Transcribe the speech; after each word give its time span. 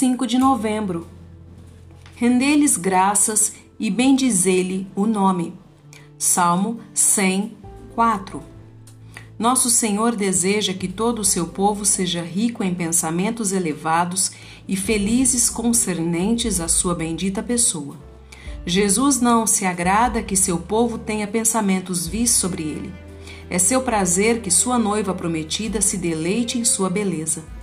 5 0.00 0.26
de 0.26 0.38
novembro. 0.38 1.06
Rendei-lhes 2.16 2.78
graças 2.78 3.52
e 3.78 3.90
bendizei-lhe 3.90 4.86
o 4.96 5.04
nome. 5.04 5.52
Salmo 6.16 6.80
104. 6.94 8.42
Nosso 9.38 9.68
Senhor 9.68 10.16
deseja 10.16 10.72
que 10.72 10.88
todo 10.88 11.18
o 11.18 11.24
seu 11.24 11.48
povo 11.48 11.84
seja 11.84 12.22
rico 12.22 12.64
em 12.64 12.74
pensamentos 12.74 13.52
elevados 13.52 14.32
e 14.66 14.74
felizes 14.74 15.50
concernentes 15.50 16.60
à 16.60 16.66
sua 16.66 16.94
bendita 16.94 17.42
pessoa. 17.42 17.94
Jesus 18.64 19.20
não 19.20 19.46
se 19.46 19.66
agrada 19.66 20.22
que 20.22 20.34
seu 20.34 20.56
povo 20.56 20.96
tenha 20.96 21.26
pensamentos 21.26 22.06
vis 22.06 22.30
sobre 22.30 22.62
ele. 22.62 22.90
É 23.50 23.58
seu 23.58 23.82
prazer 23.82 24.40
que 24.40 24.50
sua 24.50 24.78
noiva 24.78 25.12
prometida 25.12 25.82
se 25.82 25.98
deleite 25.98 26.58
em 26.58 26.64
sua 26.64 26.88
beleza. 26.88 27.59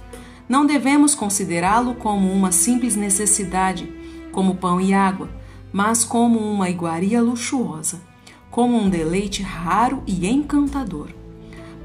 Não 0.48 0.66
devemos 0.66 1.14
considerá-lo 1.14 1.96
como 1.96 2.32
uma 2.32 2.52
simples 2.52 2.96
necessidade, 2.96 3.92
como 4.32 4.56
pão 4.56 4.80
e 4.80 4.94
água, 4.94 5.30
mas 5.74 6.06
como 6.06 6.40
uma 6.40 6.70
iguaria 6.70 7.22
luxuosa, 7.22 8.02
como 8.50 8.78
um 8.78 8.90
deleite 8.90 9.44
raro 9.44 10.02
e 10.08 10.26
encantador. 10.28 11.10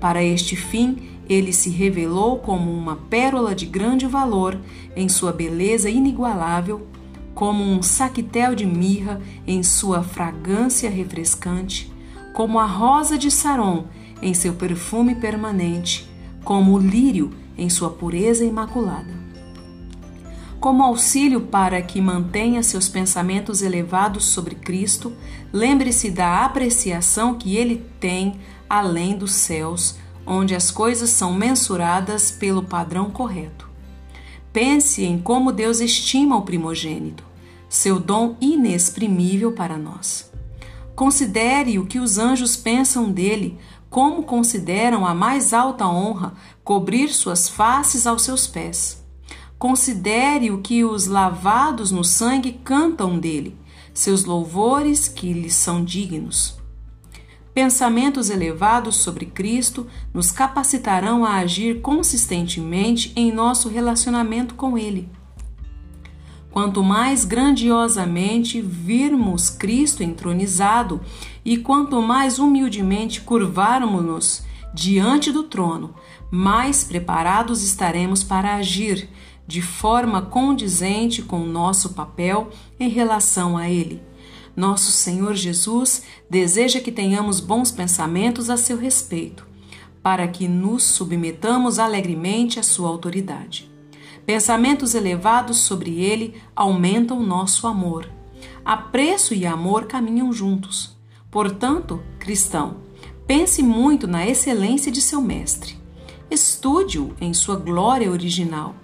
Para 0.00 0.22
este 0.22 0.54
fim, 0.54 1.10
ele 1.28 1.52
se 1.52 1.70
revelou 1.70 2.38
como 2.38 2.70
uma 2.70 2.96
pérola 2.96 3.54
de 3.54 3.66
grande 3.66 4.06
valor 4.06 4.58
em 4.94 5.08
sua 5.08 5.32
beleza 5.32 5.90
inigualável, 5.90 6.86
como 7.34 7.64
um 7.64 7.82
saquetel 7.82 8.54
de 8.54 8.66
mirra 8.66 9.20
em 9.46 9.62
sua 9.62 10.02
fragrância 10.02 10.90
refrescante, 10.90 11.92
como 12.34 12.58
a 12.58 12.66
rosa 12.66 13.18
de 13.18 13.30
Saron 13.30 13.86
em 14.20 14.34
seu 14.34 14.52
perfume 14.54 15.14
permanente, 15.14 16.08
como 16.44 16.74
o 16.74 16.78
lírio 16.78 17.32
em 17.56 17.68
sua 17.68 17.90
pureza 17.90 18.44
imaculada. 18.44 19.22
Como 20.60 20.84
auxílio 20.84 21.40
para 21.40 21.82
que 21.82 22.00
mantenha 22.00 22.62
seus 22.62 22.88
pensamentos 22.88 23.62
elevados 23.62 24.26
sobre 24.26 24.54
Cristo, 24.54 25.12
lembre-se 25.52 26.08
da 26.10 26.44
apreciação 26.44 27.34
que 27.34 27.56
ele 27.56 27.84
tem 27.98 28.38
além 28.70 29.16
dos 29.16 29.32
céus, 29.32 29.96
onde 30.24 30.54
as 30.54 30.70
coisas 30.70 31.10
são 31.10 31.34
mensuradas 31.34 32.30
pelo 32.30 32.62
padrão 32.62 33.10
correto. 33.10 33.68
Pense 34.52 35.02
em 35.02 35.18
como 35.18 35.50
Deus 35.50 35.80
estima 35.80 36.36
o 36.36 36.42
primogênito, 36.42 37.24
seu 37.68 37.98
dom 37.98 38.36
inexprimível 38.40 39.52
para 39.52 39.76
nós. 39.76 40.30
Considere 40.94 41.78
o 41.78 41.86
que 41.86 41.98
os 41.98 42.18
anjos 42.18 42.54
pensam 42.54 43.10
dele, 43.10 43.58
como 43.92 44.22
consideram 44.22 45.06
a 45.06 45.12
mais 45.12 45.52
alta 45.52 45.86
honra 45.86 46.32
cobrir 46.64 47.10
suas 47.10 47.46
faces 47.46 48.06
aos 48.06 48.22
seus 48.22 48.46
pés. 48.46 49.04
Considere 49.58 50.50
o 50.50 50.62
que 50.62 50.82
os 50.82 51.06
lavados 51.06 51.90
no 51.90 52.02
sangue 52.02 52.52
cantam 52.64 53.18
dele, 53.18 53.54
seus 53.92 54.24
louvores 54.24 55.08
que 55.08 55.34
lhes 55.34 55.54
são 55.54 55.84
dignos. 55.84 56.58
Pensamentos 57.52 58.30
elevados 58.30 58.96
sobre 58.96 59.26
Cristo 59.26 59.86
nos 60.14 60.32
capacitarão 60.32 61.22
a 61.22 61.36
agir 61.36 61.82
consistentemente 61.82 63.12
em 63.14 63.30
nosso 63.30 63.68
relacionamento 63.68 64.54
com 64.54 64.78
Ele. 64.78 65.06
Quanto 66.52 66.84
mais 66.84 67.24
grandiosamente 67.24 68.60
virmos 68.60 69.48
Cristo 69.48 70.02
entronizado 70.02 71.00
e 71.42 71.56
quanto 71.56 72.02
mais 72.02 72.38
humildemente 72.38 73.22
curvarmos-nos 73.22 74.42
diante 74.74 75.32
do 75.32 75.44
trono, 75.44 75.94
mais 76.30 76.84
preparados 76.84 77.62
estaremos 77.62 78.22
para 78.22 78.54
agir 78.54 79.08
de 79.46 79.62
forma 79.62 80.20
condizente 80.20 81.22
com 81.22 81.40
o 81.40 81.48
nosso 81.48 81.94
papel 81.94 82.50
em 82.78 82.90
relação 82.90 83.56
a 83.56 83.70
Ele. 83.70 84.02
Nosso 84.54 84.92
Senhor 84.92 85.34
Jesus 85.34 86.02
deseja 86.28 86.80
que 86.80 86.92
tenhamos 86.92 87.40
bons 87.40 87.70
pensamentos 87.70 88.50
a 88.50 88.58
seu 88.58 88.76
respeito, 88.76 89.46
para 90.02 90.28
que 90.28 90.46
nos 90.46 90.82
submetamos 90.82 91.78
alegremente 91.78 92.60
à 92.60 92.62
sua 92.62 92.90
autoridade. 92.90 93.71
Pensamentos 94.24 94.94
elevados 94.94 95.58
sobre 95.58 96.00
ele 96.00 96.40
aumentam 96.54 97.22
nosso 97.22 97.66
amor. 97.66 98.08
Apreço 98.64 99.34
e 99.34 99.44
amor 99.44 99.86
caminham 99.86 100.32
juntos. 100.32 100.96
Portanto, 101.30 102.00
cristão, 102.20 102.76
pense 103.26 103.62
muito 103.62 104.06
na 104.06 104.26
excelência 104.26 104.92
de 104.92 105.00
seu 105.00 105.20
mestre. 105.20 105.76
Estude-o 106.30 107.14
em 107.20 107.34
sua 107.34 107.56
glória 107.56 108.10
original, 108.10 108.74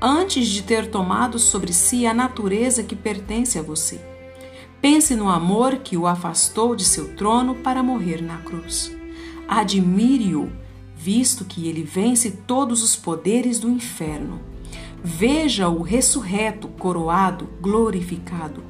antes 0.00 0.48
de 0.48 0.62
ter 0.62 0.90
tomado 0.90 1.38
sobre 1.38 1.72
si 1.72 2.06
a 2.06 2.14
natureza 2.14 2.82
que 2.82 2.96
pertence 2.96 3.58
a 3.58 3.62
você. 3.62 4.00
Pense 4.80 5.14
no 5.14 5.28
amor 5.28 5.76
que 5.78 5.96
o 5.96 6.06
afastou 6.06 6.74
de 6.74 6.84
seu 6.84 7.14
trono 7.16 7.56
para 7.56 7.82
morrer 7.82 8.22
na 8.22 8.38
cruz. 8.38 8.96
Admire-o, 9.46 10.50
visto 10.96 11.44
que 11.44 11.68
ele 11.68 11.82
vence 11.82 12.30
todos 12.46 12.82
os 12.82 12.96
poderes 12.96 13.58
do 13.58 13.70
inferno. 13.70 14.40
Veja-o 15.08 15.82
ressurreto, 15.82 16.66
coroado, 16.66 17.48
glorificado. 17.60 18.64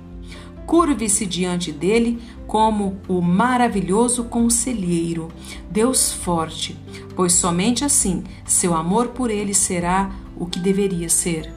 Curve-se 0.66 1.24
diante 1.24 1.72
dele 1.72 2.22
como 2.47 3.00
o 3.08 3.22
maravilhoso 3.22 4.24
conselheiro, 4.24 5.32
Deus 5.70 6.12
forte, 6.12 6.78
pois 7.16 7.32
somente 7.32 7.86
assim 7.86 8.22
seu 8.44 8.75
amor 8.75 9.08
por 9.08 9.30
ele 9.30 9.54
será 9.54 10.10
o 10.36 10.44
que 10.44 10.60
deveria 10.60 11.08
ser. 11.08 11.50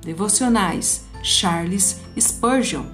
Devocionais 0.00 1.04
Charles 1.22 2.00
Spurgeon 2.18 2.86